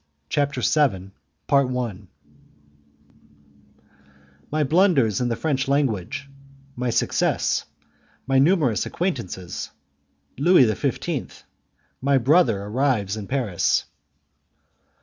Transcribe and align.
CHAPTER 0.29 0.61
VII 0.61 1.11
My 1.51 2.03
Blunders 4.63 5.21
in 5.21 5.29
the 5.29 5.35
French 5.35 5.67
Language, 5.67 6.27
My 6.75 6.89
Success, 6.89 7.65
My 8.25 8.39
Numerous 8.39 8.87
Acquaintances 8.87 9.69
Louis 10.39 10.65
XV. 10.65 11.43
My 12.01 12.17
Brother 12.17 12.63
Arrives 12.63 13.15
in 13.15 13.27
Paris. 13.27 13.85